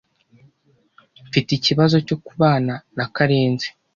Mfite 1.27 1.49
ikibazo 1.53 1.95
cyo 2.07 2.17
kubana 2.25 2.73
na 2.97 3.05
Karekezi. 3.15 3.67